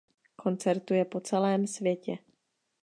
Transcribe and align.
Koncertuje 0.35 1.05
po 1.05 1.19
celém 1.19 1.67
světě. 1.67 2.17